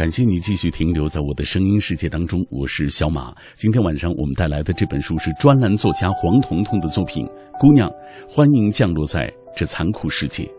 [0.00, 3.34] 感谢你继续停留在我的声音世界当中，我是小马。
[3.54, 7.22] 今天晚上我们带来的这本书是专栏作家黄彤彤的作品
[7.60, 7.86] 《姑娘》，
[8.26, 10.50] 欢迎降落在这残酷世界。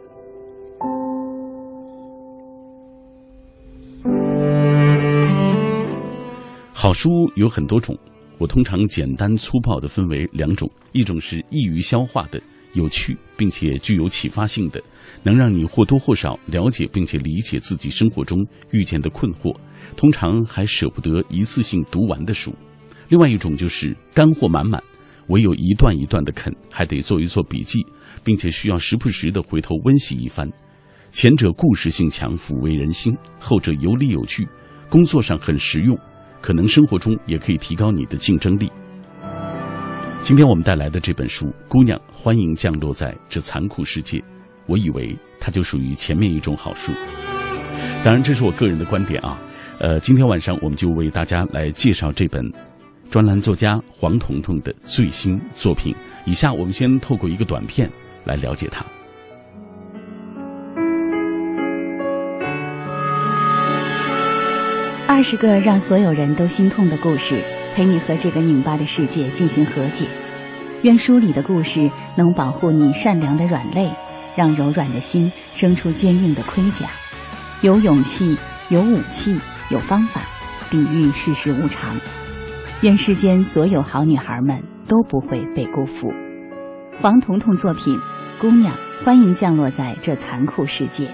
[6.71, 7.97] 好书有很多种，
[8.37, 12.39] 我通常简单粗暴的分为两种，一种是易于消化的。
[12.73, 14.81] 有趣并且具有启发性的，
[15.23, 18.37] 能让你或多或少了解并且理解自己生活中
[18.71, 19.55] 遇见的困惑，
[19.95, 22.53] 通常还舍不得一次性读完的书。
[23.09, 24.81] 另外一种就是干货满满，
[25.27, 27.85] 唯有一段一段的啃，还得做一做笔记，
[28.23, 30.49] 并且需要时不时的回头温习一番。
[31.11, 34.47] 前者故事性强，抚慰人心；后者有理有据，
[34.89, 35.97] 工作上很实用，
[36.39, 38.71] 可能生活中也可以提高你的竞争力。
[40.23, 44.23] 今天我们带来的这本书《姑娘》，欢迎降落在这残酷世界。
[44.67, 46.93] 我以为它就属于前面一种好书，
[48.03, 49.37] 当然这是我个人的观点啊。
[49.79, 52.41] 呃，今天晚上我们就为大家来介绍这本
[53.09, 55.93] 专栏作家黄彤彤的最新作品。
[56.25, 57.89] 以下我们先透过一个短片
[58.23, 58.85] 来了解它。
[65.07, 67.43] 二十个让所有人都心痛的故事。
[67.73, 70.05] 陪你和这个拧巴的世界进行和解，
[70.83, 73.89] 愿书里的故事能保护你善良的软肋，
[74.35, 76.87] 让柔软的心生出坚硬的盔甲。
[77.61, 78.37] 有勇气，
[78.69, 80.21] 有武器，有方法，
[80.69, 81.95] 抵御世事无常。
[82.81, 86.11] 愿世间所有好女孩们都不会被辜负。
[86.99, 87.95] 黄彤彤作品
[88.39, 88.73] 《姑娘》，
[89.05, 91.07] 欢迎降落在这残酷世界。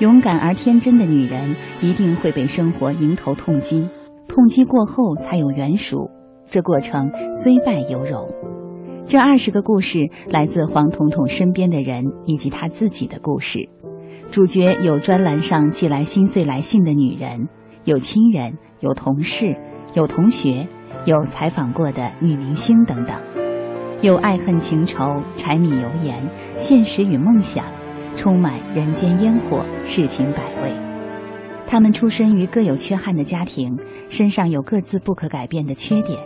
[0.00, 3.88] 勇敢而天真的女人一定会被生活迎头痛击。
[4.28, 6.10] 痛击过后才有圆熟，
[6.44, 8.28] 这过程虽败犹荣。
[9.04, 13.68] 这二十个故事来自黄彤彤身边的人以及他自己的故事。
[14.32, 17.48] 主角有专栏上寄来心碎来信的女人，
[17.84, 19.56] 有亲人，有同事，
[19.94, 20.66] 有同学，
[21.04, 23.16] 有采访过的女明星等等，
[24.02, 25.04] 有爱恨情仇、
[25.36, 27.64] 柴米油盐、现实与梦想，
[28.16, 30.85] 充满人间烟火，世情百味。
[31.66, 33.76] 他们出身于各有缺憾的家庭，
[34.08, 36.18] 身上有各自不可改变的缺点，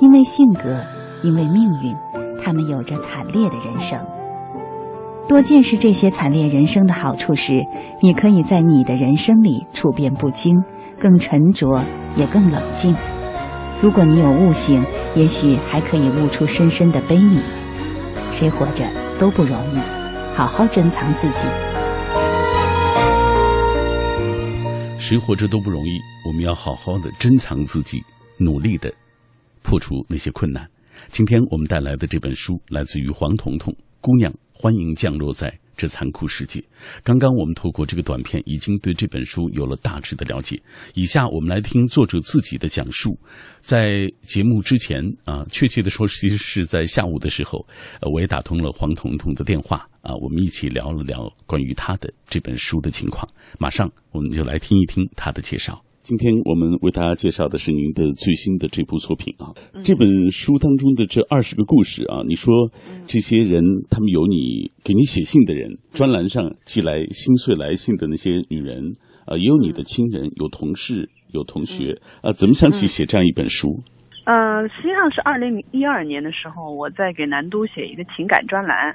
[0.00, 0.80] 因为性格，
[1.22, 1.94] 因为命运，
[2.40, 3.98] 他们有着惨烈的人生。
[5.28, 7.54] 多见识这些惨烈人生的好处时，
[8.02, 10.56] 你可以在你的人生里处变不惊，
[10.98, 11.84] 更沉着，
[12.16, 12.94] 也更冷静。
[13.82, 17.38] 如果你有悟性，也许还可以悟出深深的悲悯。
[18.32, 18.84] 谁活着
[19.18, 19.78] 都不容易，
[20.34, 21.46] 好好珍藏自己。
[25.10, 28.00] 谁活着都不容易，我们要好好的珍藏自己，
[28.38, 28.94] 努力的
[29.60, 30.64] 破除那些困难。
[31.08, 35.52] 今天我们带来的这本书来自于黄彤彤姑娘，欢迎降落在。
[35.76, 36.62] 这残酷世界。
[37.02, 40.62] 刚刚我们透过这个短片，已经对这本书有了大致的了解。
[40.92, 43.18] 以下我们来听作者自己的讲述。
[43.62, 47.66] 在节目之前啊，确切的说，其实是在下午的时候，
[48.12, 53.28] 我也打通了黄彤彤的电话啊，我们一起聊了聊关于他的这本书的情况。
[53.58, 55.82] 马上我们就来听一听他的介绍。
[56.02, 59.52] 今天我们为大家介绍的是您的最新的这部作品啊，
[59.84, 62.70] 这本书当中的这二十个故事啊，你说
[63.06, 68.82] 这些人他们有你给你写信的人，专栏上寄来心碎来信的那些女人
[69.26, 73.68] 啊，也有你的亲人，有同事，有同学啊，怎么想起写这样一本书？
[74.30, 78.94] 呃，实际上是二零一二年的时候，我在给南都写一个情感专栏，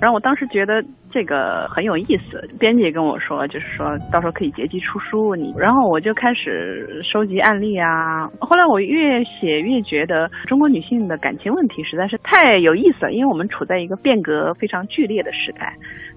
[0.00, 8.26] 然后我当时觉得这个很有意思，编辑跟我说，就是说到时候可以结集出书，你，然后我就开始收集案例啊。
[8.40, 15.72] 后来我越写越觉得中国女性的感情问题实在是太有意思了，因为我们处在一个变革非常剧烈的时代，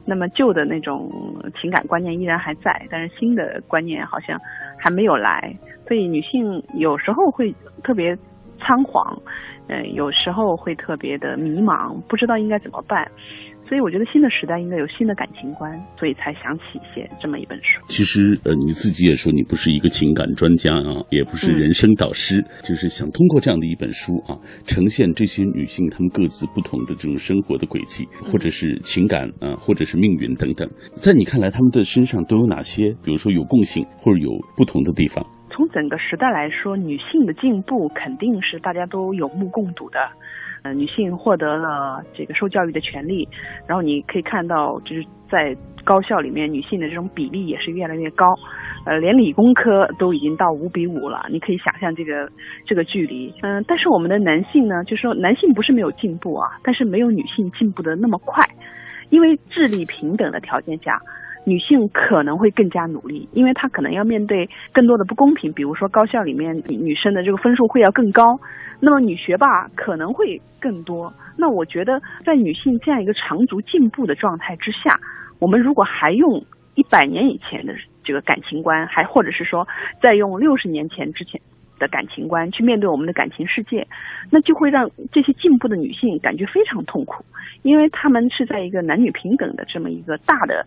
[0.07, 1.07] 那么旧的那种
[1.61, 4.39] 情感观念依然还在，但是新的观念好像
[4.75, 5.55] 还没有来，
[5.87, 7.53] 所以女性有时候会
[7.83, 8.17] 特别。
[8.59, 9.21] 仓皇，
[9.67, 13.05] 嗯，有时候会特别的迷茫，不知道应该怎么办，
[13.67, 17.81] 所以我觉得新的时代应该有新的感情观，所以才想起写这么一本书。
[17.87, 35.25] 其实，呃，你自己也说你不是一个情感专家啊，也不是人生导师，就是想通过这样的一本书啊，呈现这些女性她们各自不同的这种生活的轨迹，或者是情感啊，或者是命运等等，在你看来，她们的身上都有哪些，比如说有共性或者有不同的地方？
[35.55, 39.99] 从整个时代来说，女性的进步肯定是大家都有目共睹的。
[40.63, 43.25] 呃，女性获得了这个受教育的权利，
[43.65, 45.55] 然后你可以看到，就是在
[45.85, 48.25] 高校里面，女性的这种比例也是越来越高。
[48.85, 52.29] 呃，连理工科都已经到五比五了，你可以想象这个
[52.65, 53.33] 这个距离。
[53.41, 58.43] 嗯，但是我们的男性呢，就是说男性不是没有进步啊，但是没有女性进步的那么快，
[59.09, 60.99] 因为智力平等的条件下。
[61.45, 68.39] 女性可能会更加努力，因为她可能要面对更多的不公平，比如说高校里面女生的这个分数会要更高，
[68.79, 71.13] 那么女学霸可能会更多。
[71.37, 74.99] 那我觉得，在女性这样一个长足进步的状态之下，
[75.39, 76.43] 我们如果还用
[76.73, 79.67] 一百年以前的这个感情观，还或者是说
[80.01, 81.39] 再用六十年前之前
[81.77, 83.85] 的感情观去面对我们的感情世界，
[84.31, 87.23] 那就会让这些进步的女性感觉非常痛苦，
[87.61, 90.65] 因为她们是在一个男女平等的这么一个大的。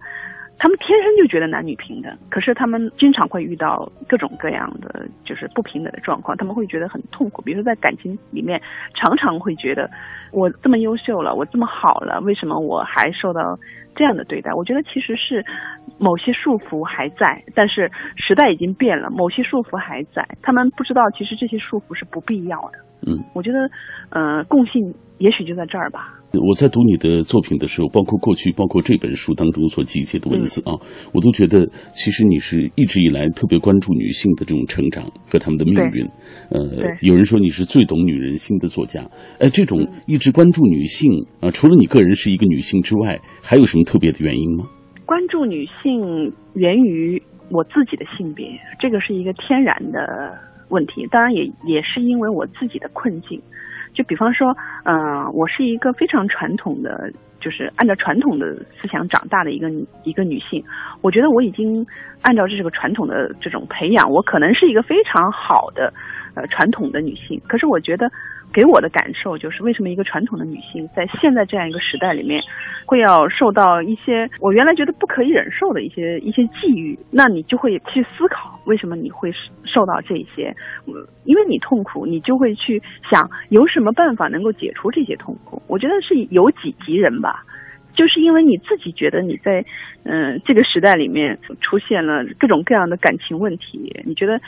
[0.58, 7.40] 他们天生就觉得男女平等，可是他们经常会遇到各种各样的就是不平等的状况，他们会觉得很痛苦。
[7.42, 8.60] 比如说在感情里面，
[8.94, 9.88] 常常会觉得
[10.32, 13.56] 我这么优秀了，我这么好了，为什么我还受到
[13.94, 14.52] 这样的对待？
[14.52, 15.44] 我觉得其实是
[15.96, 20.26] 某些束缚还在，但是时代已经变了，某些束缚还在。
[20.42, 22.78] 他们不知道其实这些束缚是不必要的。
[23.06, 23.70] 嗯，我觉得，
[24.10, 26.17] 呃，共性也许就在这儿吧。
[26.34, 30.76] 我在读你的作品的时候，包括过去，包括这本书当中所集结的文字啊，
[31.14, 36.04] 我都觉得其实你是一直以来特别关注女性的这种成长和她们的命运。
[36.50, 39.00] 呃，有人说你是最懂女人心的作家。
[39.38, 41.10] 哎，这种一直关注女性
[41.40, 44.66] 啊，除了你个人是一个女性之外，还有什么特别的原因吗？
[45.06, 48.46] 关注女性源于我自己的性别，
[48.78, 50.36] 这个是一个天然的
[50.68, 51.06] 问题。
[51.10, 53.40] 当然，也也是因为我自己的困境。
[53.94, 59.68] 就比方说，嗯，我是一个非常传统的，就是按照传统的思想长大的一个
[60.04, 60.62] 一个女性。
[61.00, 61.86] 我觉得我已经
[62.22, 65.92] 按照这个传统的这种培养，我可能是一个非常好的
[66.34, 67.40] 呃传统的女性。
[67.48, 68.10] 可是我觉得。
[68.52, 72.42] 给我的感受就是，为什么一个传统的女性在现在这样一个时代里面，
[72.86, 76.98] 会要受到一些我原来觉得不可以忍受的一些一些际遇？
[77.10, 79.30] 那你就会去思考，为什么你会
[79.64, 80.54] 受到这些？
[81.24, 85.62] 因为你痛苦，你就会去想有什么办法能够解除这些痛苦？
[85.68, 87.44] 我觉得是有己及人吧，
[87.94, 89.64] 就是因为你自己觉得你在
[90.04, 94.40] 嗯这个时代里面出现了各种各样的感情问题，你觉得。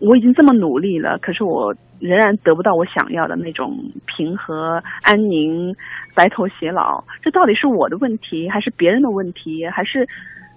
[0.00, 5.74] 我已经这么努力了，可是我仍然得不到我想要的那种平和、安宁、
[6.14, 7.02] 白头偕老。
[7.22, 10.06] 这到底是我的问题，还是别人的问题，还是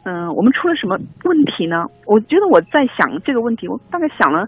[0.04, 1.86] 嗯，我们出了什么问题呢？
[2.06, 4.48] 我觉得我在想这个问题，我大概想了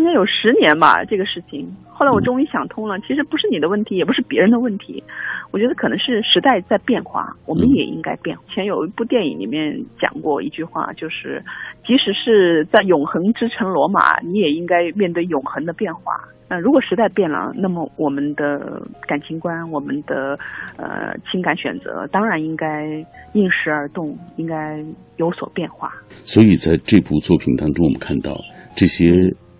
[0.00, 1.68] 应该有十年吧，这个事情。
[1.92, 5.04] 后来我终于想通了，其实不是你的问题，也不是别人的问题。
[5.50, 8.34] 我觉得可能是时代在变化，我们也应该变。
[8.48, 11.42] 前有一部电影里面讲过一句话，就是
[11.86, 16.14] 即使是在永恒之城罗马，你也应该面对永恒的变化。
[16.48, 20.38] 那如果时代变了，那么我们的感情观、我们的
[20.78, 22.86] 呃情感选择，当然应该
[23.34, 24.82] 应时而动，应该
[25.18, 25.92] 有所变化。
[26.08, 28.40] 所以在这部作品当中，我们看到
[28.74, 29.12] 这些。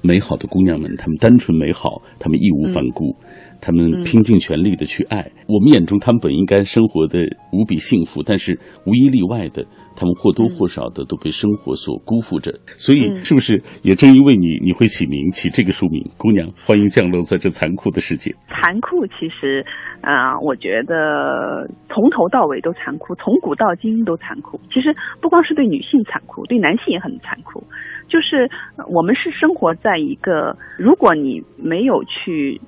[0.02, 3.14] 美好的姑娘们，她们单纯美好，她们义无反顾，
[3.61, 5.31] 她们拼尽全力的去爱。
[5.47, 7.19] 我们眼中，她们本应该生活的
[7.52, 9.64] 无比幸福，但是无一例外的，
[9.97, 12.52] 她们或多或少的都被生活所辜负着。
[12.76, 18.31] 所以，是不是也正因为你，你会起名起这个书名《姑娘，欢迎降落在这残酷的世界》？
[18.49, 19.64] 残酷，其实
[20.03, 24.58] 啊，我觉得从头到尾都残酷，从古到今都残酷。
[24.73, 27.62] 其实不光是对女性残酷，对男性也很残酷。
[28.10, 28.50] 就是
[28.88, 32.60] 我们是生活在一个，如果你没有去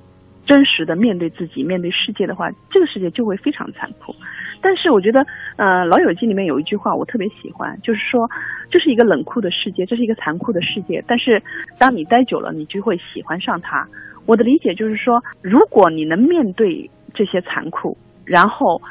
[0.47, 4.15] 真实的面对自己、面对世界的话，这个世界就会非常残酷。
[4.61, 5.19] 但是我觉得，
[5.57, 8.29] 呃，《老友记》里面有一句话我特别喜欢，就是说
[8.71, 11.03] 这是一个冷酷的世界，这是一个残酷的世界。
[11.05, 11.43] 但是
[11.77, 13.85] 当你待久了，你就会喜欢上它。
[14.25, 18.81] 我的理解就是说，如果你能面对这些残酷，然后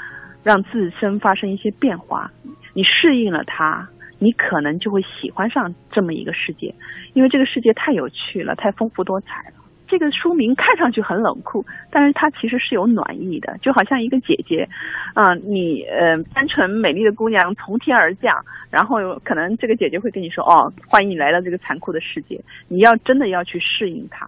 [0.45, 2.31] 让自身发生一些变化，
[2.75, 3.89] 你适应了它。
[4.23, 6.73] 你可能就会喜欢上这么一个世界，
[7.13, 9.57] 因为这个世界太有趣了，太丰富多彩了。
[9.89, 14.67] 这个书名看上去很冷酷，但是它其实是有暖意的，就好像一个姐姐，
[15.13, 18.33] 啊，你呃单纯美丽的姑娘从天而降，
[18.71, 24.25] 然后可能这个姐姐会跟你说，哦，欢迎你来到这个残酷的世界，你要真的要去适应它。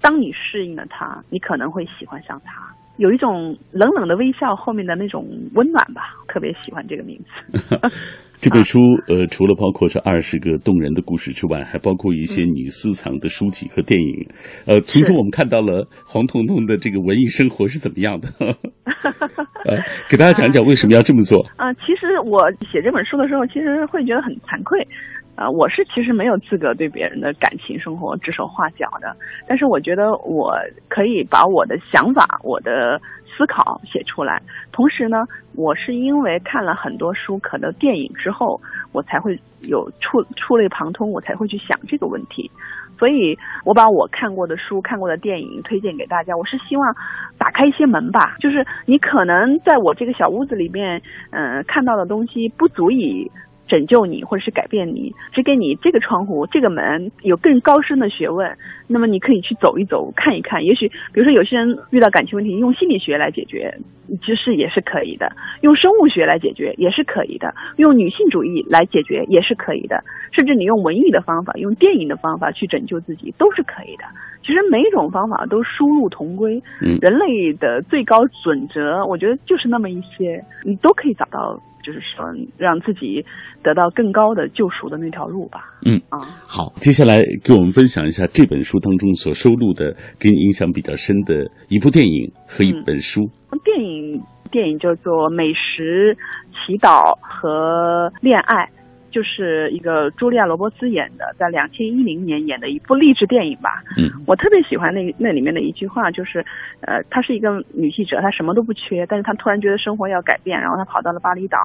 [0.00, 7.80] 当你适应了它，你可能会喜欢上它，有一种冷冷的微笑后面的那种温暖吧，特别喜欢这个名字。
[8.40, 8.78] 这本书，
[9.08, 14.28] 呃，除了包括这二十个动人的故事之外，还包括一些你私藏的书籍和电影。
[14.64, 18.28] 呃，从中我们看到了黄彤彤的这个文艺生活是怎么样的。
[19.66, 19.76] 呃，
[20.08, 21.44] 给大家讲讲为什么要这么做。
[21.56, 22.38] 啊，其实我
[22.70, 24.86] 写这本书的时候，其实会觉得很惭愧。
[25.34, 29.14] 啊，我是其实没有资格对别人的感情生活指手画脚的，
[29.48, 30.54] 但是我觉得我
[30.88, 33.00] 可以把我的想法，我的。
[33.38, 34.42] 思考写出来，
[34.72, 42.50] 同时呢，我是因为看了很多书可能电影之后，我才会有触触类旁通，我才会去想这个问题。
[42.98, 46.92] 所以我把我看过的书、看过的电影推荐给大家，我是希望
[47.38, 48.34] 打开一些门吧。
[48.40, 53.30] 就是你可能在我这个小屋子里面，嗯，看到的东西不足以
[53.68, 58.50] 拯救你，或者是改变你，只给你这个窗户、这个门有更高深的学问，
[58.86, 60.64] 那么你可以去走一走、看一看。
[60.64, 63.78] 也许，比如说有些人遇到感情问题，用心理学来解决，
[64.24, 65.28] 其实也是可以的；
[65.60, 70.02] 用生物学来解决也是可以的；用女性主义来解决也是可以的。
[70.32, 74.04] 甚至你用文艺的方法、用电影的方法去拯救自己都是可以的。
[74.42, 76.62] 其实每一种方法都殊路同归。
[76.80, 81.60] 嗯，人类的最高准则，我觉得就是那么一些，你都可以找到。
[81.88, 82.22] 就是说，
[82.58, 83.24] 让自己
[83.62, 85.64] 得到更高的救赎的那条路吧。
[85.86, 93.22] 嗯啊，好，接下来给我们分享一下这本书当中所收录的给你印象比较深的一部电影和一本书。
[93.64, 94.20] 电影
[94.52, 96.14] 电影叫做《美食、
[96.52, 98.66] 祈祷和恋爱》。
[99.10, 103.82] 就是一个茱莉亚·罗伯茨演的，在两千一零年演的一部励志电影吧。
[103.96, 106.44] 嗯，我特别喜欢那那里面的一句话，就是，
[106.82, 111.58] 呃，她是一个女记者，她什么都不缺，但是她突然觉得生活要改变，然后她跑到了巴厘岛，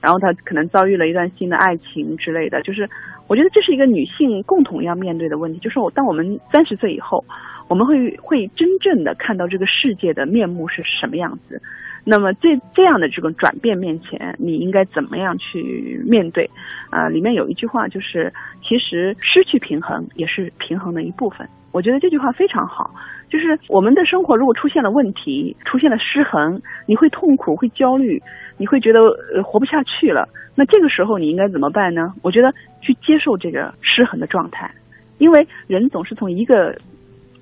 [0.00, 2.62] 然后她可能遭遇了一段新的爱情之类的。
[2.62, 2.88] 就是
[3.28, 7.24] 我觉得这是一个女性共同要面对的问题，就是我当我们三十岁以后，
[7.68, 11.60] 我们会会真正的看到这个世界的面目是什么样子。
[12.08, 16.48] 那么这这样的这种转变面前，你应该怎么样去面对？
[16.88, 18.32] 啊，里面有一句话就是，
[18.62, 21.44] 其实失去平衡也是平衡的一部分。
[21.72, 22.94] 我觉得这句话非常好，
[23.28, 28.22] 就是我们的生活如果出现了问题，出现了失衡，你会痛苦，会焦虑，
[28.56, 29.00] 你会觉得
[29.34, 30.28] 呃活不下去了。
[30.54, 32.14] 那这个时候你应该怎么办呢？
[32.22, 34.70] 我觉得去接受这个失衡的状态，
[35.18, 36.72] 因为人总是从一个。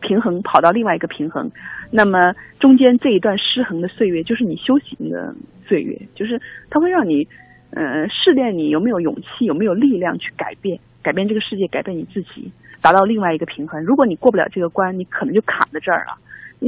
[0.06, 1.50] 平衡跑到另外一个平衡，
[1.90, 5.34] 那么中间这一段失衡的岁月，就是你修行的
[5.66, 7.26] 岁月，就是它会让你，
[7.70, 13.82] 呃，试炼你有没有勇气，有没有力量去改变，改变这个世界，改变你自己，达到另外一个平衡。
[13.82, 16.12] 如果你过不了这个关，你可能就卡在这儿了。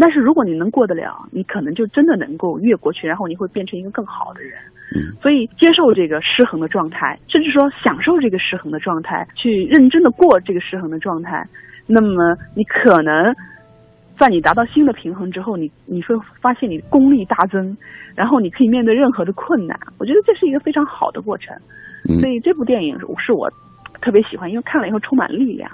[0.01, 4.53] 但是如果你能过得了，你可能就真的能够越过去，然后你会变成一个更好的人。
[4.95, 11.45] 嗯，所以接受这个失衡的状态，甚至说享受这个失衡的状态，去认真的过这个失衡的状态。
[11.87, 13.35] 那么你可能
[14.19, 17.77] 在你达到新的平衡之后，你你会发现你功力大增，
[18.15, 19.79] 然后你可以面对任何的困难。
[19.99, 21.57] 我觉得这是一个非常好的过程，
[22.21, 23.51] 所以这部电影是我
[24.01, 25.71] 特别喜欢，因为看了以后充满力量。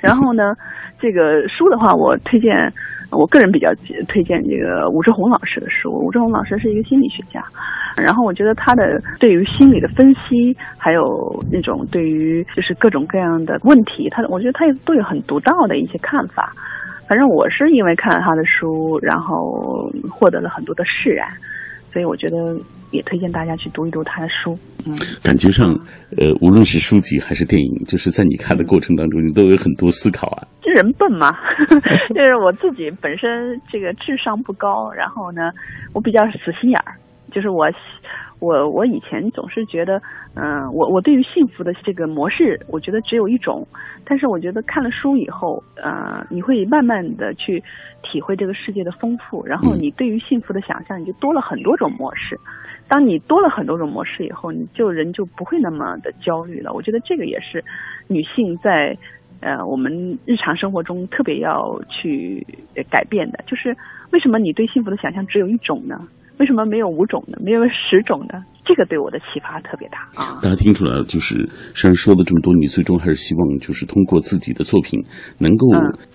[0.00, 0.54] 然后呢，
[0.98, 2.72] 这个书的话，我推荐，
[3.10, 3.68] 我个人比较
[4.08, 5.90] 推荐这个武志红老师的书。
[5.92, 7.42] 武志红老师是一个心理学家。
[7.96, 16.52] 然后我觉得他的对于心理的分析，还有那种对于就是各种各样的问题，他我觉得他也都有很独到的一些看法。
[17.08, 21.28] 反正我是因为看了他的书，然后获得了很多的释然，
[21.92, 22.56] 所以我觉得
[22.90, 24.58] 也推荐大家去读一读他的书。
[24.86, 25.68] 嗯，感觉上，
[26.16, 30.46] 呃，无论是书籍还是电影，就是在你看的过程当中，你都有很多思考啊。
[30.62, 31.30] 这人笨嘛，
[32.14, 35.50] 就是我自己本身这个智商不高，然后呢，
[35.92, 36.94] 我比较死心眼儿。
[37.32, 37.70] 就是我，
[38.40, 40.02] 我我以前总是觉得，
[40.34, 43.64] 嗯，我我对于幸福的这个模式，我觉得只有一种。
[44.04, 47.62] 但是我觉得看了书以后，呃，你会慢慢的去
[48.02, 52.36] 体会这个世界的丰富，然后你对于幸福的想象，你就多了很多种模式。
[52.90, 56.72] 当你多了很多种模式以后，你就人就不会那么的焦虑了。
[56.72, 57.64] 我觉得这个也是
[58.08, 58.98] 女性在
[59.38, 62.44] 呃我们日常生活中特别要去
[62.90, 63.38] 改变的。
[63.46, 63.76] 就是
[64.10, 66.08] 为什么你对幸福的想象只有一种呢？
[66.40, 67.36] 为什么没有五种呢？
[67.44, 68.42] 没有十种呢？
[68.64, 70.40] 这个对我的启发特别大啊！
[70.42, 75.04] 大家听出来了，就是虽然说了这么多，你最终还是希望就是通过自己的作品，
[75.38, 75.66] 能够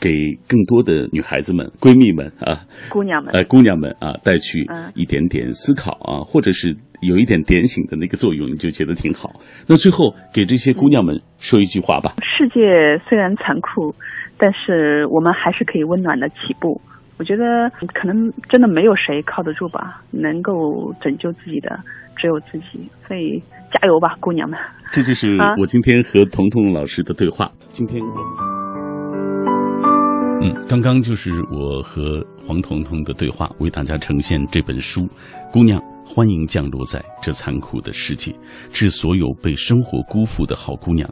[0.01, 4.65] 给更多的女孩子们、闺蜜们啊、姑娘们、呃姑娘们啊带去
[4.95, 9.29] 一点点思考啊，或者是有一点点醒的那个作用，你就觉得挺好。
[9.67, 13.93] 那最后给这些姑娘们说一句话吧：世界虽然残酷，
[14.39, 16.81] 但是我们还是可以温暖的起步。
[17.17, 21.79] 我觉得可能真的没有谁靠得住吧，能够拯救自己的
[22.17, 23.41] 只有自己，所以
[23.71, 24.59] 加油吧，姑娘们！
[24.91, 27.49] 这就是我今天和彤彤老师的对话。
[27.69, 28.15] 今天我们
[30.41, 35.01] 嗯，刚刚就是我和黄彤彤的对话，为大家呈现这本书
[35.51, 38.31] 《姑娘，欢迎降落在这残酷的世界》，
[38.69, 41.09] 致所有被生活辜负的好姑娘，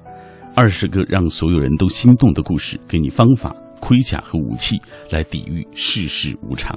[0.53, 3.55] 二十个让所有人都心动的故事，给你方法。
[3.83, 6.73] 盔甲和武器来抵御世事无常。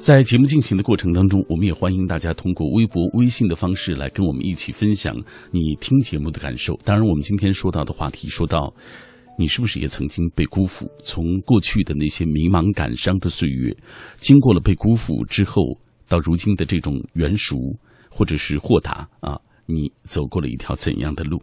[0.00, 5.12] 在节目进行的过程当中，我们也欢迎大家通过微博、微信的方式来跟我们一起分享
[5.50, 6.78] 你听节目的感受。
[6.84, 8.72] 当然，我们今天说到的话题，说到
[9.36, 10.88] 你是不是也曾经被辜负？
[11.02, 13.76] 从过去的那些迷茫、感伤的岁月，
[14.20, 15.60] 经过了被辜负之后，
[16.06, 17.56] 到如今的这种圆熟
[18.08, 19.36] 或者是豁达啊，
[19.66, 21.42] 你走过了一条怎样的路？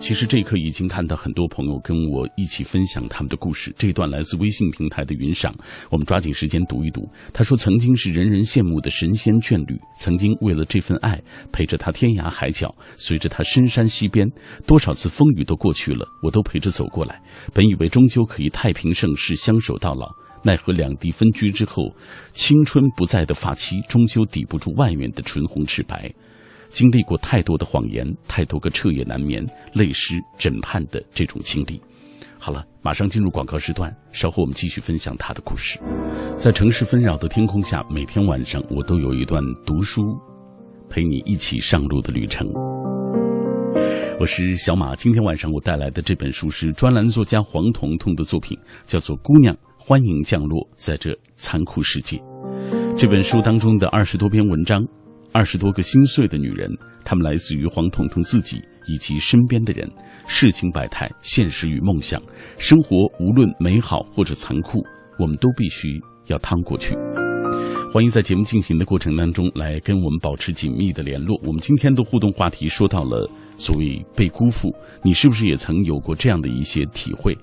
[0.00, 3.70] 其实这一刻已经看到很多朋友跟我一起分享他们的故事。
[3.76, 5.54] 这一段来自微信平台的云赏，
[5.90, 7.06] 我们抓紧时间读一读。
[7.34, 11.20] 他说：“曾经是人人羡慕的神仙眷侣，曾经为了这份爱
[11.52, 14.26] 陪着他天涯海角，随着他深山西边，
[14.66, 17.20] 多少次风雨都过去了，我都陪着走过来。
[17.52, 20.08] 本以为终究可以太平盛世，相守到老，
[20.42, 21.94] 奈何两地分居之后，
[22.32, 26.10] 青春不在的发妻，终究抵不住外面的唇红齿白。”
[26.70, 31.80] 经历过太多的谎言，太多个彻夜难眠、泪湿枕畔的这种经历。
[32.38, 35.78] 好了，马上进入广告时段，稍后我们继续分享他的故事。
[36.38, 40.00] 在城市纷扰的天空下，每天晚上我都有一段读书，
[40.88, 42.46] 陪你一起上路的旅程。
[44.18, 52.16] 我是小马，今天晚上我带来的这本书是专栏作家黄彤彤的作品，叫做《姑娘，欢迎降落在这残酷世界》。
[52.96, 54.82] 这本书当中的二十多篇文章。
[55.32, 56.70] 二十多个心碎的女人，
[57.04, 59.88] 她们来自于黄彤彤自己以及身边的人，
[60.26, 62.20] 世情百态，现实与梦想，
[62.58, 64.82] 生活无论美好或者残酷，
[65.18, 66.96] 我们都必须要趟过去。
[67.92, 71.36] 欢迎在节目进行的过程当中来跟我们保持紧密的联络。
[71.42, 77.36] 我们今天的互动话题说到了所谓被辜负，你是不是也曾有过这样的一些体会？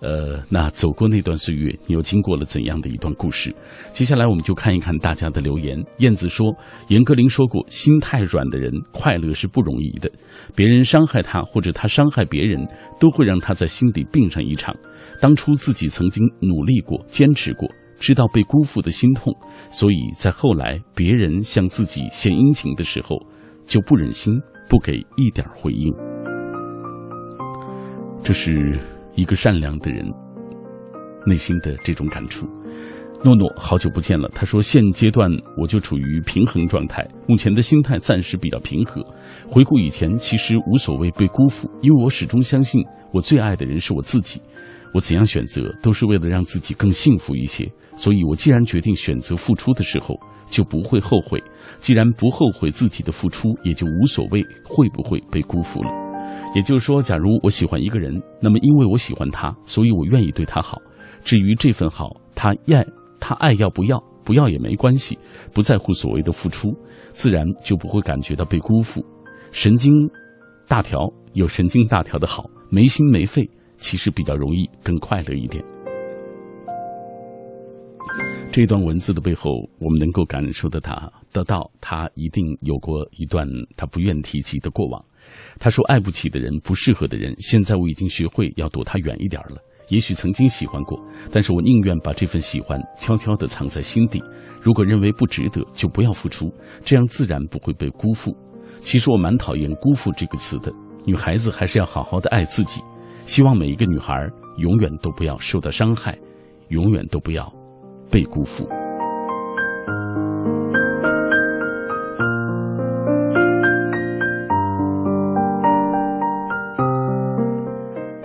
[0.00, 3.54] 呃，那走过那段岁月，你又经过了怎样的一段故事？
[3.94, 5.82] 接下来我们就看一看大家的留言。
[6.00, 6.54] 燕子说
[6.88, 10.12] ：“严歌苓说过，心太软的人快乐是不容易的。
[10.54, 12.68] 别人伤害他，或者他伤害别人，
[13.00, 14.76] 都会让他在心底病上一场。
[15.18, 17.66] 当初自己曾经努力过，坚持过。”
[18.04, 19.34] 知道被辜负的心痛，
[19.70, 23.16] 所以在后来别人向自己献殷勤的时候，
[23.64, 24.34] 就不忍心
[24.68, 25.90] 不给一点回应。
[28.22, 28.78] 这是
[29.14, 30.04] 一个善良的人
[31.24, 32.46] 内心的这种感触。
[33.24, 34.28] 诺诺，好久不见了。
[34.34, 39.02] 他说，现阶段我就处于平衡状态，目前的心态暂时比较平和。
[39.48, 44.42] 回顾以前，其实无所谓被辜负，因为我始终相信，我最爱的人是我自己。
[44.94, 47.70] 我怎样选择，都是为了让自己更幸福一些。
[47.96, 51.42] 所以，我既然决定选择付出的时候，就不会后悔。
[51.80, 55.90] 既然不后悔自己的付出，也就无所谓会不会被辜负了。
[56.54, 60.80] 也就是说，假如我喜欢一个人，那么因为我喜欢他，所以我愿意对他好。
[61.22, 62.84] 至于这份好，他爱
[63.18, 65.18] 他爱要不要，不要也没关系，
[65.52, 66.72] 不在乎所谓的付出，
[67.12, 69.04] 自然就不会感觉到被辜负。
[69.50, 69.92] 神经
[70.68, 71.00] 大条
[71.32, 73.48] 有神经大条的好，没心没肺。
[73.76, 75.64] 其实比较容易更快乐一点。
[78.52, 83.44] 这段文字的背后，我们能够感受到他得到他一定有过一段
[83.76, 85.04] 他不愿提及的过往。
[85.58, 89.56] 他说：“爱不起的人，不适合的人，现在我已经学会要躲他远一点了。
[89.88, 94.22] 也许曾经喜欢过，但是我宁愿把这份喜欢悄悄地藏在心底。
[94.62, 98.36] 如果认为不值得，就不要付出，这样自然不会被辜负。
[98.82, 100.72] 其实我蛮讨厌‘辜负’这个词的。
[101.04, 102.80] 女孩子还是要好好的爱自己。”
[103.26, 104.14] 希望每一个女孩
[104.58, 106.16] 永远都不要受到伤害，
[106.68, 107.52] 永远都不要
[108.10, 108.68] 被辜负。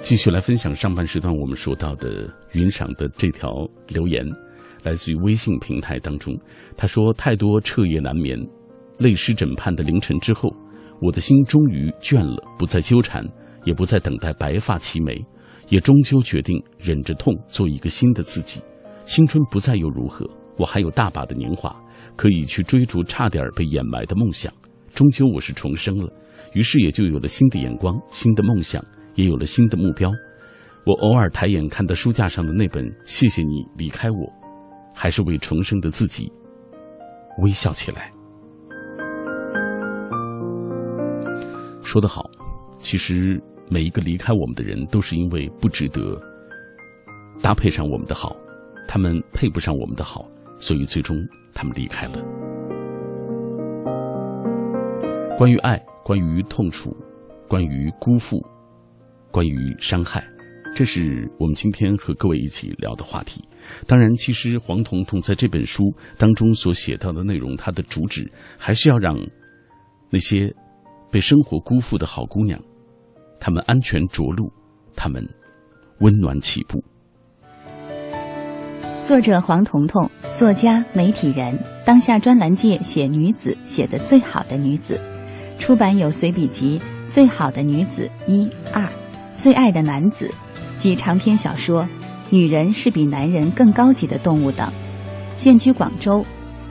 [0.02, 3.50] 继续来分享上半时段我们说到的云赏的这条
[3.88, 4.26] 留言，
[4.84, 6.38] 来自于微信平台当中。
[6.76, 8.38] 他说：“太多彻夜难眠、
[8.98, 10.50] 泪湿枕畔的凌晨之后，
[11.02, 13.24] 我的心终于倦了，不再纠缠。”
[13.70, 15.24] 也不再等待白发齐眉，
[15.68, 18.60] 也终究决定忍着痛做一个新的自己。
[19.06, 20.28] 青春不再又如何？
[20.58, 21.80] 我还有大把的年华，
[22.16, 24.52] 可以去追逐差点被掩埋的梦想。
[24.90, 26.12] 终究我是重生了，
[26.54, 30.12] 于是也就有了新的眼光、新的梦想，也有了新的目标。
[30.84, 34.18] 我偶尔抬眼看到书架上的那本《谢谢你离开我》，
[34.96, 36.32] 还是为重生的自己
[37.44, 38.12] 微笑起来。
[41.84, 42.28] 说得好。
[42.82, 43.38] 其实
[43.70, 46.20] 每一个离开我们的人，都是因为不值得
[47.42, 48.36] 搭配上我们的好，
[48.88, 50.28] 他们配不上我们的好，
[50.60, 51.16] 所以最终
[51.54, 52.20] 他们离开了。
[55.38, 56.96] 关于爱，关于痛楚，
[57.48, 58.38] 关于辜负，
[59.32, 60.28] 关于伤害，
[60.76, 63.48] 这是我们今天和各位一起聊的话题。
[63.86, 65.84] 当然，其实黄彤彤在这本书
[66.18, 69.16] 当中所写到的内容，它的主旨还是要让
[70.10, 70.54] 那些
[71.12, 72.60] 被生活辜负的好姑娘。
[73.40, 74.52] 他们安全着陆，
[74.96, 75.24] 他们
[76.00, 76.84] 温暖起步。
[79.06, 85.02] 作者黄彤彤，作家、媒体人，当下专栏界写女子写的最好的女子，
[85.58, 86.80] 出版有随笔集
[87.12, 88.84] 《最好的女子》一二，
[89.36, 90.28] 《最爱的男子》
[90.78, 91.84] 及长篇小说
[92.30, 94.72] 《女人是比男人更高级的动物》等。
[95.38, 96.24] 现居广州，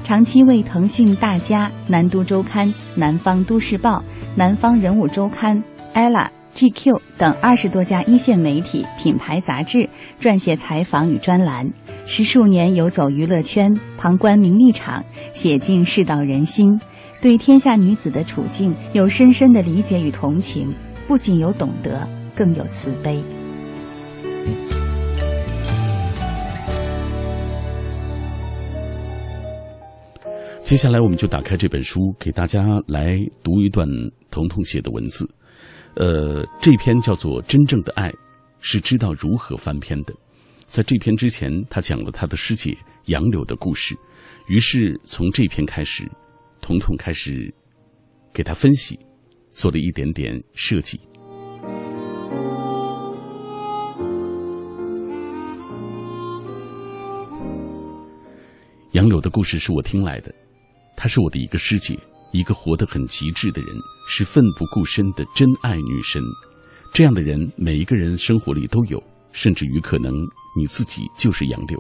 [0.05, 4.01] 长期为腾讯大家、南都周刊、南方都市报、
[4.37, 5.61] 南方人物周刊、
[5.95, 6.29] ella。
[6.55, 9.89] GQ 等二十多家一线媒体、品牌杂志
[10.21, 11.71] 撰写采访与专栏，
[12.05, 16.81] 十数年游走娱乐圈，旁观名利场，写尽世道人心，
[17.21, 20.73] 对天下女子的处境有深深的理解与同情，
[21.07, 23.23] 不仅有懂得，更有慈悲。
[30.65, 33.89] 接下来，我们就打开这本书，给大家来读一段
[34.31, 35.27] 彤彤写的文字。
[35.99, 38.09] 呃，这篇叫做《真正的爱》，
[38.61, 40.15] 是知道如何翻篇的。
[40.65, 42.73] 在这篇之前，他讲了他的师姐
[43.07, 43.97] 杨柳的故事。
[44.47, 46.09] 于是从这篇开始，
[46.61, 47.53] 彤彤开始
[48.33, 48.97] 给他分析，
[49.53, 51.01] 做了一点点设计。
[58.93, 60.33] 杨柳的故事是我听来的，
[60.97, 61.99] 她是我的一个师姐。
[62.33, 63.71] 一个活得很极致的人，
[64.09, 66.23] 是奋不顾身的真爱女神。
[66.93, 70.13] 这样的人，每一个人生活里都有，甚至于可能
[70.57, 71.79] 你自己就是杨柳。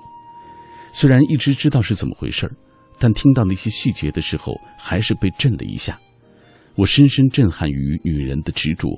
[0.92, 2.52] 虽然一直知道是怎么回事儿
[2.98, 5.98] 但听到那些细节的时候，还是被震了一下。
[6.74, 8.88] 我深深震撼于女人的执着，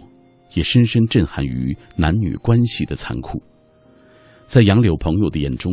[0.55, 3.43] 也深深震撼于男女关系的残酷。
[4.47, 5.73] 在杨柳朋友的眼中，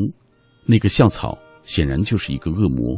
[0.65, 2.97] 那个校草显然就是一个恶魔，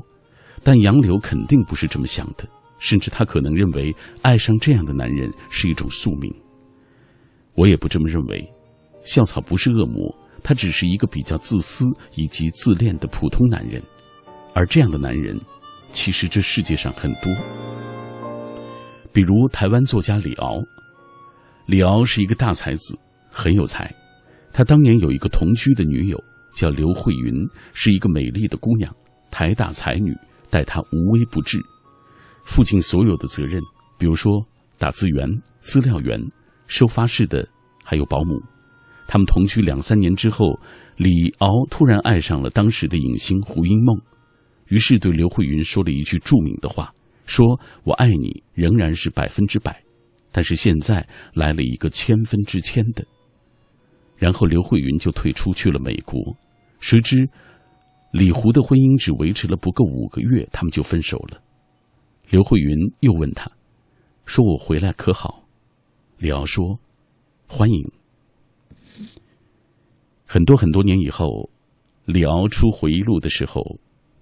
[0.63, 2.47] 但杨柳肯定不是这么想的。
[2.79, 6.33] 甚至他可能认为爱上这样的男人是一种宿命。
[7.55, 8.49] 我也不这么认为，
[9.03, 13.81] 校草不是恶魔，他只是一个比较自私以及自恋的普通男人。
[14.53, 15.39] 而这样的男人，
[15.91, 17.35] 其实这世界上很多。
[19.11, 20.59] 比如台湾作家李敖，
[21.65, 22.97] 李敖是一个大才子，
[23.29, 23.93] 很有才。
[24.53, 26.17] 他当年有一个同居的女友
[26.55, 27.33] 叫刘慧云，
[27.73, 28.93] 是一个美丽的姑娘，
[29.29, 30.15] 台大才女，
[30.49, 31.59] 待他无微不至。
[32.49, 33.61] 父亲所有的责任，
[33.99, 34.43] 比如说
[34.79, 36.19] 打字员、资料员、
[36.65, 37.47] 收发室的，
[37.83, 38.41] 还有保姆。
[39.07, 40.59] 他们同居两三年之后，
[40.97, 43.95] 李敖突然爱上了当时的影星胡因梦，
[44.69, 46.91] 于是对刘慧云说了一句著名的话
[47.27, 47.45] ：“说
[47.83, 49.83] 我爱你仍然是百分之百，
[50.31, 53.05] 但是现在来了一个千分之千的。”
[54.17, 56.19] 然后刘慧云就退出去了美国。
[56.79, 57.29] 谁知
[58.11, 61.39] 李胡的婚姻只维持了不够五个月，他们就分手了。
[62.29, 63.49] 刘慧云又问他
[64.23, 65.43] ：“说我回来可好？”
[66.19, 66.79] 李敖说
[67.49, 67.91] ：“欢迎。”
[70.27, 71.49] 很多很多年以后，
[72.05, 73.63] 李敖出回忆录的时候，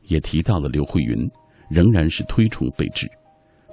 [0.04, 1.30] 也提到了刘慧云，
[1.70, 3.12] 仍然是推崇备至。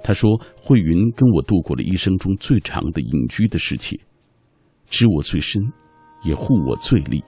[0.03, 4.01] 他说：“慧云跟我度过了一生中最长的隐居的时期，
[4.87, 5.63] 知我最深，
[6.23, 7.23] 也护我最力。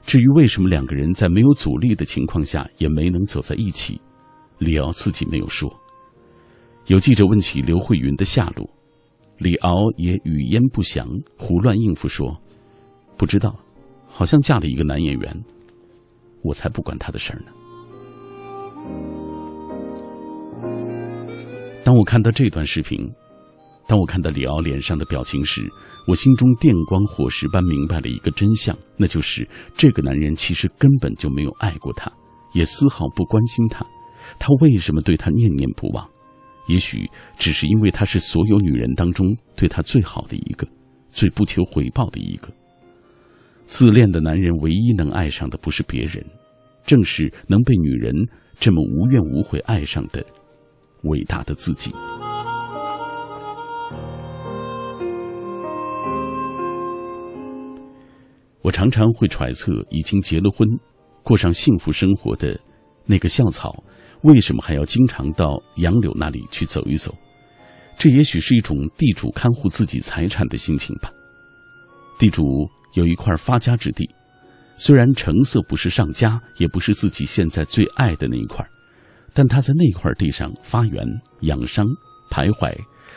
[0.00, 4.00] 至于为什么两个人在没有阻力的情况下也没能走在一起，
[4.56, 5.70] 李敖自己没有说。”
[6.88, 8.66] 有记者问起刘慧云的下落，
[9.36, 12.34] 李敖也语焉不详，胡乱应付说
[13.18, 13.54] ：“不知道，
[14.06, 15.44] 好像嫁了一个男演员，
[16.42, 17.52] 我才不管他的事儿呢。”
[21.84, 23.06] 当我看到这段视频，
[23.86, 25.70] 当我看到李敖脸上的表情时，
[26.06, 32.10] 我心中电光火石般明白了一个真相，那就是这个男人其实根本就没有爱过她，
[32.54, 33.84] 也丝毫不关心她，
[34.38, 36.08] 他为什么对她念念不忘？
[36.68, 39.26] 也许只是因为他是所有女人当中
[39.56, 40.66] 对他最好的一个，
[41.08, 42.48] 最不求回报的一个。
[43.66, 46.24] 自恋的男人唯一能爱上的不是别人，
[46.84, 48.14] 正是能被女人
[48.54, 50.24] 这么无怨无悔爱上的
[51.02, 51.92] 伟大的自己。
[58.62, 60.68] 我常常会揣测，已经结了婚、
[61.22, 62.58] 过上幸福生活的
[63.06, 63.82] 那个校草。
[64.22, 67.14] 为什么还要经常到杨柳那里去走一走？
[67.96, 71.10] 这也许是一种地主看护自己财产的心情吧。
[72.18, 72.42] 地主
[72.94, 74.08] 有一块发家之地，
[74.76, 78.64] 虽然成色不是上佳，也不是自己现在最爱的那一块，
[79.34, 81.04] 但他在那块地上发源、
[81.40, 81.86] 养伤、
[82.30, 82.72] 徘徊，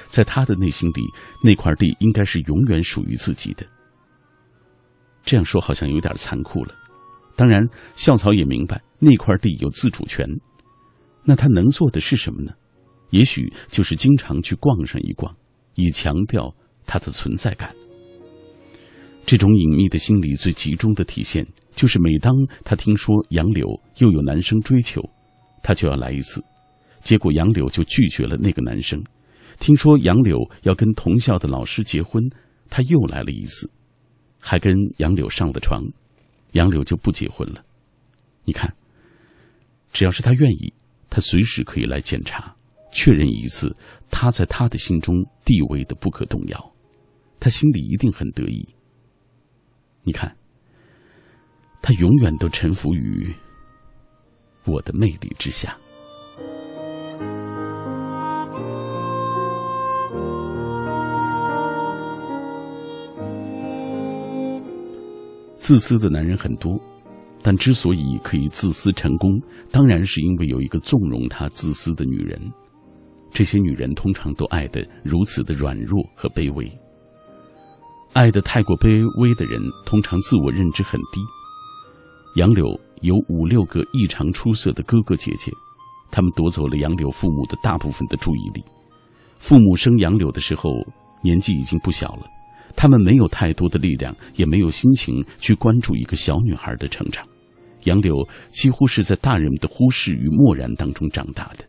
[0.08, 1.02] 在他的内心里，
[1.44, 3.66] 那块地应该是永远属于自己的。
[5.24, 6.74] 这样说好像有点残酷了。
[7.36, 7.64] 当然，
[7.96, 10.28] 校草也明白那块地有自主权。
[11.23, 12.51] 那他能做的是什么呢？
[13.12, 15.36] 也许就是经常去逛上一逛，
[15.75, 16.55] 以强调
[16.86, 17.75] 他的存在感。
[19.25, 25.01] 这种隐秘的心理最集中的体现，就是每当他听说杨柳又有男生追求，
[25.62, 26.43] 他就要来一次。
[27.01, 29.03] 结果杨柳就拒绝了那个男生。
[29.60, 32.23] 听说杨柳要跟同校的老师结婚，
[32.69, 33.69] 他又来了一次，
[34.39, 35.84] 还跟杨柳上了床，
[36.53, 37.63] 杨柳就不结婚了。
[38.45, 38.73] 你看，
[39.91, 40.73] 只要是他愿意。
[41.12, 42.56] 他随时可以来检查，
[42.93, 43.76] 确认一次
[44.10, 46.74] 他在他的心中地位的不可动摇。
[47.38, 48.65] 他心里一定很得意。
[50.04, 50.34] 你看，
[51.82, 53.36] 他永远都臣服于
[54.65, 55.78] 我的魅力之下。
[65.58, 66.82] 自私的男人很多，
[67.43, 72.39] 但之所以可以自私成功，当然是因为有一个纵容他自私的女人。
[73.32, 76.71] 这些女人通常都爱得如此的软弱和卑微。
[78.13, 81.21] 爱得太过卑微的人，通常自我认知很低。
[82.36, 82.67] 杨柳
[83.01, 85.51] 有五六个异常出色的哥哥姐姐，
[86.12, 88.62] 他们夺走了杨柳父母的大部分的注意力。
[89.38, 90.69] 父母生杨柳的时候，
[91.23, 92.23] 年纪已经不小了，
[92.75, 97.25] 他们没有太多的力量，也没有心情去关注一个小女孩的成长。
[97.84, 101.65] 杨柳几乎是在大人们的忽视与漠然当中长大的。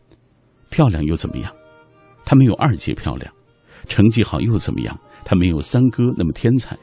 [0.69, 1.53] 漂亮又怎么样？
[2.25, 3.33] 她没有二姐漂亮。
[3.85, 4.97] 成绩好又怎么样？
[5.25, 6.77] 她没有三哥那么天才。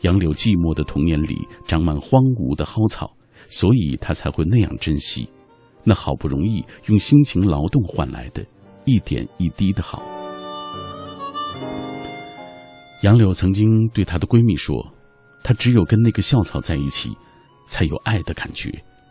[0.00, 3.14] 杨柳寂寞的童年里长满荒芜的蒿草，
[3.48, 5.28] 所以她才会那样珍惜
[5.84, 8.44] 那好不容易用辛勤劳动换来的
[8.84, 10.02] 一点一滴的好。
[13.02, 14.92] 杨柳曾经对她的闺蜜说
[15.42, 17.10] ：“她只有跟那个校草在一起，
[17.66, 18.70] 才有爱的感觉，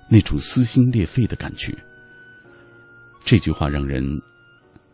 [0.10, 1.76] 那种撕心裂肺的感觉。”
[3.24, 4.04] 这句话让人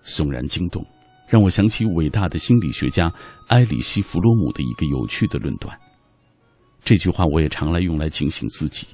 [0.05, 0.85] 悚然惊动。
[1.29, 3.13] 让我想起伟大的心理学家
[3.47, 5.77] 埃里希·弗洛姆的一个有趣的论断。
[6.81, 8.87] 这句话我也常来用来警醒自己。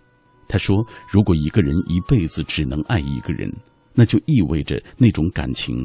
[0.47, 3.51] 他说：“如果一个人一辈子只能爱一个人，
[3.93, 5.75] 那就意味着那种感情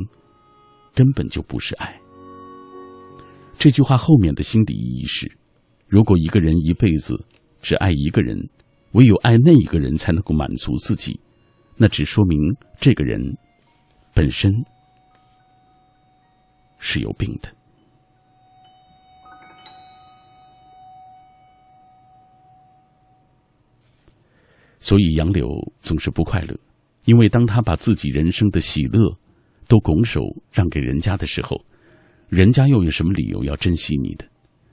[0.95, 2.01] 根本就不是爱。”
[3.59, 5.31] 这句话后面的心理意义是：
[5.87, 7.15] 如果一个人一辈子
[7.61, 8.39] 只爱一个人，
[8.93, 11.21] 唯有爱那一个人才能够满足自己，
[11.77, 12.39] 那只说明
[12.77, 13.21] 这个人
[14.15, 14.53] 本身。
[16.81, 17.51] 是有病的，
[24.79, 25.49] 所以杨柳
[25.81, 26.57] 总是不快乐，
[27.05, 29.13] 因为当他把自己人生的喜乐
[29.67, 30.21] 都拱手
[30.53, 31.61] 让给人家的时候，
[32.29, 34.25] 人家又有什么理由要珍惜你的？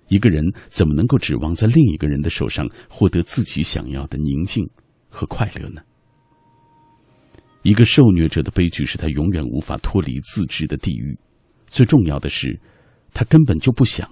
[0.08, 4.68] 一个人怎么能够指望在另一个人的手上获得自己想要的宁静
[5.10, 5.82] 和快乐呢？
[7.64, 11.18] 一个受虐者的悲剧是他永远无法脱离自知的地狱。
[11.68, 12.60] 最重要的是，
[13.12, 14.08] 他根本就不想。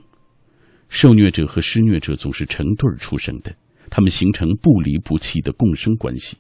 [0.90, 3.56] 受虐者和施虐者总是成对儿出生的，
[3.90, 6.38] 他们形成不离不弃的共生关系。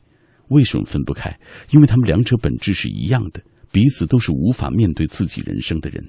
[0.50, 1.40] 为什么分不开？
[1.72, 6.04] 因为他们两者本质是一样的，彼此都是无法面对自己人生的人。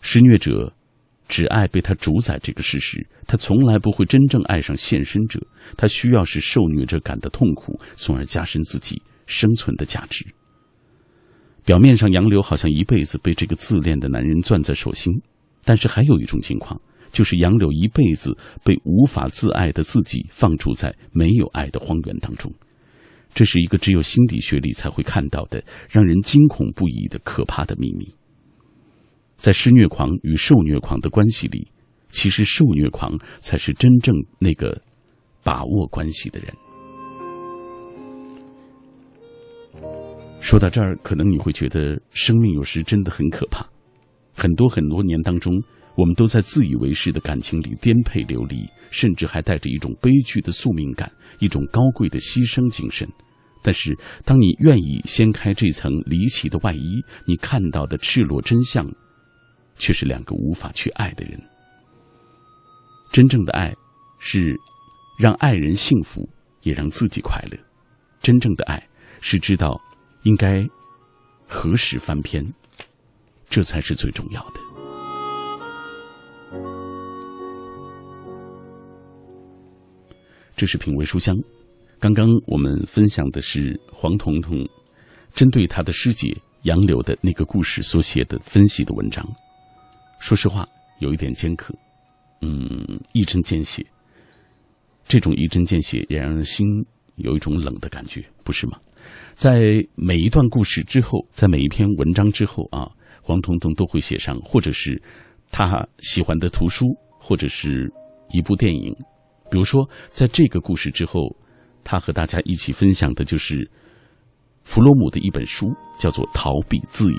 [0.00, 0.72] 施虐者
[1.30, 5.40] 只爱被他主宰这个事实，他从来不会真正爱上献身者。
[5.76, 10.26] 他需要使受虐者感到痛苦，从而加深自己生存的价值。
[11.64, 15.12] 表面上，杨柳好像一辈子被这个自恋的男人攥在手心，
[15.64, 16.80] 但是还有一种情况，
[17.12, 22.52] 就是杨柳一辈子被无法自爱的自己放逐在没有爱的荒原当中。
[23.32, 28.19] 这是一个只有心理学里才会看到的、让人惊恐不已的可怕的秘密。
[29.40, 31.66] 在施虐狂与受虐狂的关系里，
[32.10, 34.78] 其实受虐狂才是真正那个
[35.42, 36.52] 把握关系的人。
[40.40, 43.66] 说到这儿，可能你会觉得生命有时真的很可怕。
[44.36, 45.54] 很多很多年当中，
[45.96, 53.08] 我们都在自以为是的感情里颠沛流离，甚至还带着一种悲剧的宿命感，一种高贵的牺牲精神。
[53.62, 58.90] 但是，当你愿意掀开这层离奇的外衣，你看到的赤裸真相，
[59.80, 61.36] 却是两个无法去爱的人。
[63.10, 63.74] 真正的爱，
[64.20, 64.54] 是
[65.18, 66.28] 让爱人幸福，
[66.62, 67.58] 也让自己快乐。
[68.20, 68.80] 真正的爱，
[69.20, 69.80] 是知道。
[70.24, 70.62] 应该
[71.48, 72.44] 何时翻篇？
[73.48, 74.60] 这才是最重要的。
[80.54, 81.34] 这是品味书香。
[81.98, 84.58] 刚刚我们分享的是黄彤彤
[85.32, 89.26] 针对他的师姐杨柳的那个故事所写的分析的文章。
[90.20, 90.68] 说实话，
[91.00, 91.74] 有一点尖刻，
[92.42, 93.84] 嗯，一针见血。
[95.02, 96.66] 这种一针见血也让人心
[97.16, 98.78] 有一种冷的感觉，不是吗？
[99.34, 99.58] 在
[99.96, 102.88] 每一段故事之后，在每一篇文章之后啊，
[103.22, 105.02] 黄彤彤都会写上，或者是
[105.50, 106.86] 他喜欢的图书，
[107.18, 107.90] 或者是
[108.30, 108.94] 一部电影。
[109.50, 111.34] 比如说，在这个故事之后，
[111.82, 113.68] 他和大家一起分享的就是
[114.62, 117.18] 弗洛姆的一本书，叫做《逃避自由》。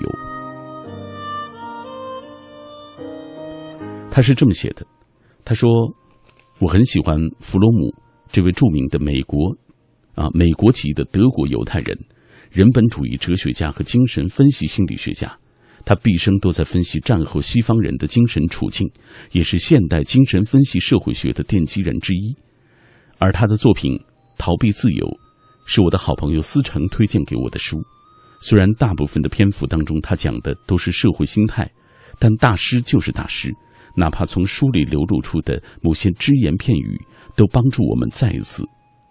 [4.14, 4.86] 他是这么写的
[5.42, 5.70] ：“他说，
[6.58, 7.90] 我很喜欢弗洛姆
[8.30, 9.56] 这位著名的美国。”
[10.14, 11.98] 啊，美国籍的德国犹太人，
[12.50, 15.34] 人本主义哲学家和精神分析心理学家，
[15.86, 18.86] 他毕生都在分析战后西方人的精神处境，
[19.30, 22.36] 也是现代精神分析社会学的奠基人之一。
[23.16, 23.92] 而他的作品
[24.36, 25.06] 《逃避自由》，
[25.64, 27.80] 是我的好朋友思成推荐给我的书。
[28.42, 31.66] 虽然大部分的篇幅当中，他讲的都是社会心态，
[32.18, 33.50] 但大师就是大师，
[33.96, 37.00] 哪怕从书里流露出的某些只言片语，
[37.36, 38.64] 都帮助我们再一次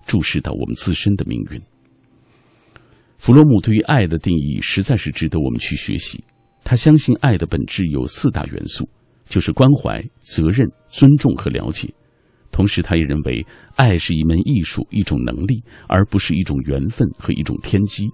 [0.05, 1.61] 注视到我们自身的命运。
[3.17, 6.23] 弗洛姆对于爱的定义，实在是值得我们去学习。
[6.63, 8.87] 他相信爱的本质有四大元素，
[9.25, 11.93] 就是关怀、责任、尊重和了解。
[12.51, 18.09] 同时，他也认为爱是一门艺术、一种能力，而不是一种缘分和一种天机。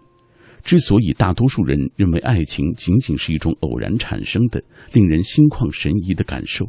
[0.64, 4.62] 之所以大多数人认为爱情仅仅是一种偶然产生的、
[4.94, 6.66] 令人心旷神怡的感受，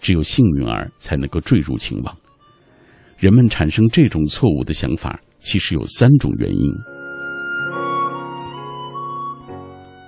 [0.00, 2.16] 只有幸运儿才能够坠入情网。
[3.16, 6.72] 人们产生这种错误的想法，其实有三种原因。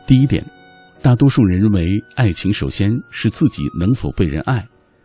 [0.07, 0.45] 第一点。
[1.03, 4.63] 大多数人认为，爱情首先是自己能否被人爱，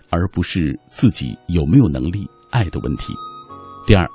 [0.10, 3.14] 而不是自己有没有能力爱的问题。
[3.86, 4.10] 第二，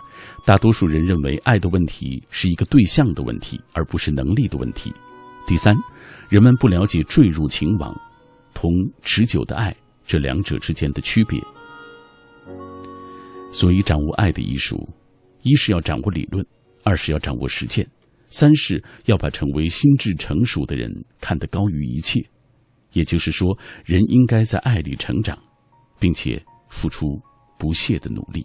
[0.45, 4.93] 大多数人认为爱的问题是一个对象的问题，而不是能力的问题。
[5.47, 5.77] 第三，
[6.29, 7.95] 人们不了解坠入情网
[8.53, 8.69] 同
[9.01, 11.41] 持久的爱这两者之间的区别。
[13.53, 14.89] 所以，掌握爱的艺术，
[15.43, 16.45] 一是要掌握理论，
[16.83, 17.89] 二是要掌握实践。
[18.29, 20.89] 三是要把成为心智成熟的人
[21.21, 22.21] 看得高于一切，
[22.93, 25.37] 也就是说，人应该在爱里成长，
[25.99, 27.07] 并且付出
[27.59, 28.45] 不懈的努力。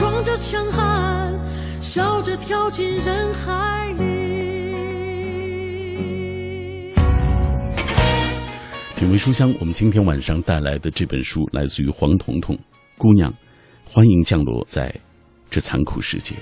[0.00, 1.38] 装着强悍，
[1.82, 4.04] 笑着跳进人海里。
[8.96, 12.58] 品味书香，我们今天晚上带来的这本书来自于黄彤彤
[12.96, 13.30] 姑娘，
[13.84, 14.90] 欢迎降落在
[15.50, 16.34] 这残酷世界。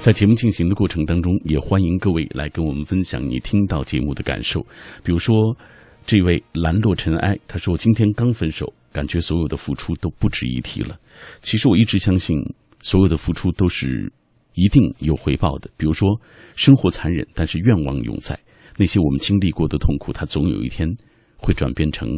[0.00, 4.60] 在节目进行的过程当中，也欢迎各位来跟我们分享你听到节目的感受。
[5.04, 5.56] 比如说，
[6.04, 10.96] 这位兰落尘埃，他说：“今天刚分手。”感觉所有的付出都不值一提了。
[11.42, 12.38] 其实我一直相信，
[12.80, 14.12] 所有的付出都是
[14.54, 15.70] 一定有回报的。
[15.76, 16.08] 比如说，
[16.54, 18.38] 生活残忍，但是愿望永在。
[18.76, 20.88] 那些我们经历过的痛苦，它总有一天
[21.36, 22.08] 会转变成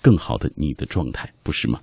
[0.00, 1.80] 更好的你的状态，不是吗？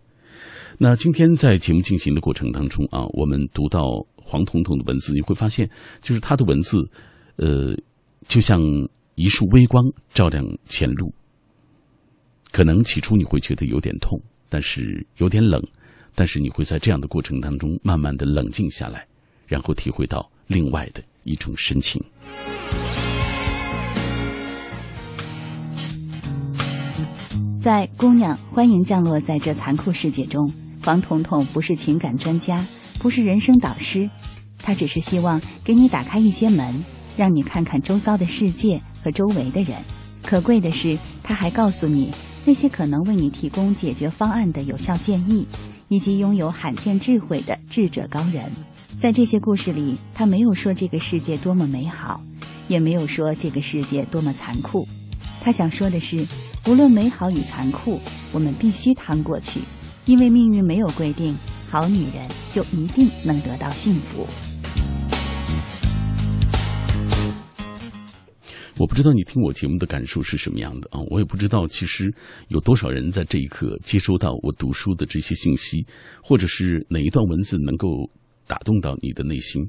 [0.78, 3.82] 那今天在节目进行的过程当中啊，我们读到
[4.16, 5.70] 黄彤彤的文字，你会发现，
[6.01, 6.78] 就是他的文字，
[7.38, 7.74] 呃，
[8.28, 8.62] 就像
[9.16, 11.14] 一束微光照亮前路。
[12.51, 15.62] 可能起初你会觉得有点痛，但是有点冷，
[16.16, 19.05] 但是你会在这样的过程当中慢慢的冷静下来
[19.45, 22.01] 然后体会到另外的一种深情。
[27.59, 30.51] 在姑娘欢迎降落在这残酷世界中
[30.84, 32.66] 黄彤彤不是情感专家
[32.99, 34.09] 不是人生导师
[34.59, 36.84] 他只是希望给你打开一些门
[37.18, 39.78] 让你看看周遭的世界和周围的人。
[40.26, 42.11] 可贵的是他还告诉你
[42.45, 45.45] 那些可能为你提供解决方案的有效建议。
[45.88, 48.51] 以及拥有罕见智慧的智者高人。
[48.99, 52.21] 在这些故事里，他没有说这个世界多么美好，
[52.67, 54.88] 也没有说这个世界多么残酷。
[55.41, 56.25] 他想说的是，
[56.67, 57.99] 无论美好与残酷，
[58.31, 59.59] 我们必须趟过去，
[60.05, 61.38] 因为命运没有规定，
[61.69, 64.25] 好女人就一定能得到幸福。
[68.78, 72.13] 我不知道你听我节目的感受是什么样的啊，我也不知道其实
[72.49, 75.86] 有多少人在这一刻接收到我读书的这些信息，
[76.21, 77.88] 或者是哪一段文字能够
[78.45, 79.63] 打动到你的内心。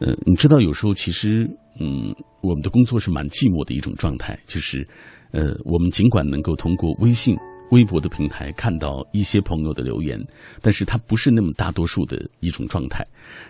[0.00, 1.48] 呃，你知道有时候其实，
[1.80, 4.86] 嗯，我们的工作是蛮寂寞的一种状态，就是，
[5.32, 7.36] 呃，我们尽管能够通过微信。
[7.70, 10.20] 微博的平台看到一些朋友的留言，
[10.60, 13.04] 但是它不是那么大多数的一种状态。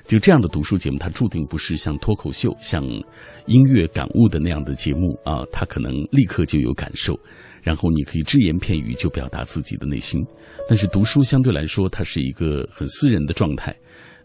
[0.07, 2.85] 就这样的读书节目，它注定不是像脱口秀、像
[3.47, 7.19] 音乐感悟的那样的节目啊，它可能立刻就有感受，
[7.63, 10.25] 然后你可以只言片语就表达自己的内心。
[10.69, 13.77] 但是读书相对来说，它是一个很私人的状态，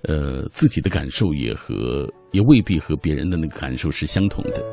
[0.03, 4.63] 呃，自己的感受也和也未必和别人的那个感受是相同的。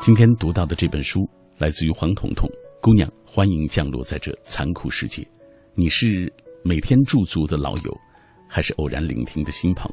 [0.00, 1.28] 今天读到的这本书
[1.58, 2.48] 来自于黄彤彤。
[2.80, 5.26] 姑娘，欢迎降落在这残酷世界。
[5.74, 8.00] 你是每天驻足的老友，
[8.48, 9.90] 还是偶然聆听的新朋？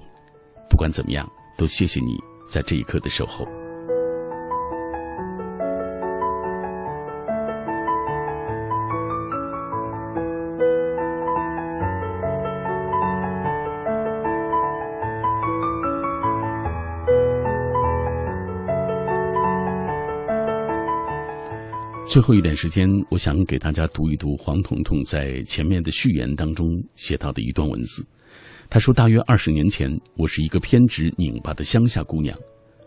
[0.69, 1.27] 不管怎么样，
[1.57, 2.15] 都谢谢你
[2.47, 3.43] 在这一刻的守候。
[22.07, 28.05] 最后一点时间，我想给大家读一读黄彤彤在前面的序言当中写到的一段文字。
[28.69, 32.37] 他说：“大约二十年前，我是一个偏执拧巴的乡下姑娘，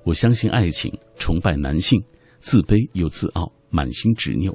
[0.05, 2.01] 我相信爱情，崇拜男性，
[2.41, 4.55] 自卑又自傲，满心执拗。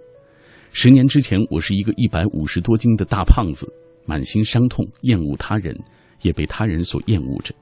[0.72, 3.68] 十年之前，我是一个一百五十多斤的大胖子，
[4.06, 5.78] 满心伤痛，厌恶他人，
[6.22, 7.54] 也被他人所厌恶着。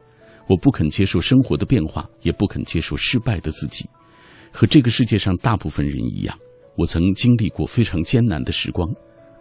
[0.48, 3.90] 我不肯接受生活的变化，也不肯接受失败的自己，
[4.52, 6.38] 和这个世界上大部分人一样。”
[6.78, 8.88] 我曾经历过非常艰难的时光，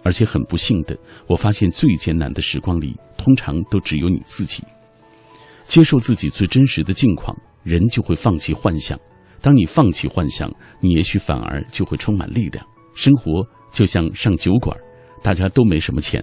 [0.02, 4.62] 而且很不幸的，我发现最艰难的时光里，通常都只有你自己。
[5.66, 8.98] 接受自己最真实的境况，人就会放弃幻想。
[9.40, 10.52] 当你放弃幻想，
[10.82, 12.66] 你也许反而就会充满力量。
[12.94, 14.76] 生活就像上酒馆，
[15.22, 16.22] 大家都没什么钱，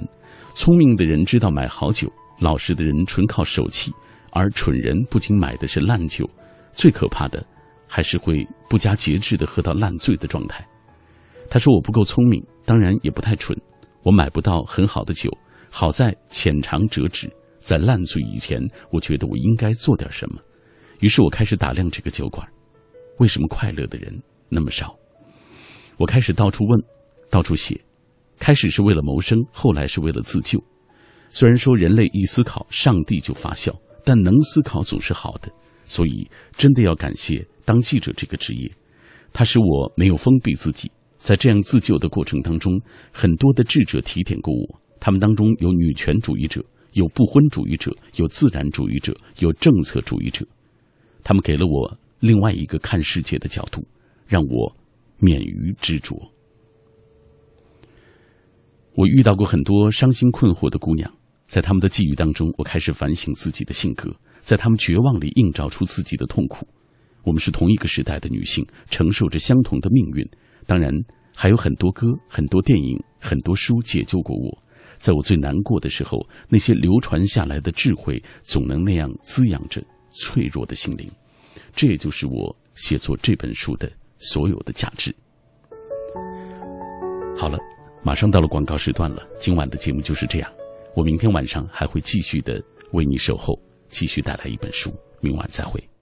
[0.54, 3.92] 聪明的人知道买好酒，老实的人纯靠手气，
[4.32, 6.30] 而蠢人不仅买的是烂酒，
[6.74, 7.44] 最可怕的，
[7.88, 10.68] 还是会不加节制的喝到烂醉的状态。
[11.50, 13.58] 他说我不够聪明，当然也不太蠢，
[14.04, 15.32] 我买不到很好的酒，
[15.70, 17.30] 好在浅尝辄止。
[17.60, 20.40] 在烂醉以前，我觉得我应该做点什么，
[21.02, 22.48] 于是我开始打量这个酒馆，
[23.18, 24.18] 为什么快乐的人
[24.48, 24.96] 那么少？
[25.98, 26.82] 我开始到处问，
[27.30, 27.78] 到处写，
[28.40, 30.64] 开始是为了谋生，后来是为了自救。
[31.30, 35.52] 虽然说人类一思考，上帝就发笑，但能思考总是好的，
[35.84, 38.72] 所以真的要感谢当记者这个职业，
[39.34, 40.90] 它使我没有封闭自己。
[41.18, 42.80] 在这样自救的过程当中，
[43.12, 44.80] 很多的智者提点过我。
[45.00, 46.64] 他们当中有女权主义者，
[46.94, 50.46] 有不婚主义者，有自然主义者，有政策主义者。
[51.24, 53.86] 他们给了我另外一个看世界的角度，
[54.26, 54.76] 让我
[55.20, 56.16] 免于执着。
[58.96, 61.12] 我遇到过很多伤心困惑的姑娘，
[61.48, 64.12] 在他们的际遇当中，我开始反省自己的性格，
[64.42, 66.68] 在他们绝望里映照出自己的痛苦。
[67.24, 70.28] 我们是同一个时代的女性，承受着相同的命运。
[70.68, 70.92] 当然，
[71.36, 74.64] 还有很多歌、很多电影、很多书解救过我。
[74.98, 81.10] 在我最难过的时候，那些流传下来的智慧，总能那样滋养着脆弱的心灵。
[81.72, 85.16] 这也就是我写作这本书的所有的价值。
[87.38, 87.58] 好了，
[88.04, 89.22] 马上到了广告时段了。
[89.40, 90.52] 今晚的节目就是这样。
[90.96, 92.60] 我明天晚上还会继续的
[92.92, 93.54] 为你守候，
[93.90, 94.92] 继续带来一本书。
[95.22, 95.97] 明晚再会。